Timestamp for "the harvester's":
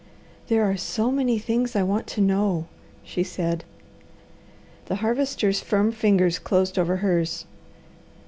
4.87-5.59